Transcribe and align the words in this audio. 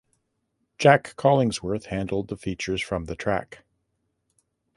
Jac 0.79 1.15
Collinsworth 1.15 1.85
handled 1.85 2.29
the 2.29 2.35
features 2.35 2.81
from 2.81 3.05
the 3.05 3.15
track. 3.15 3.63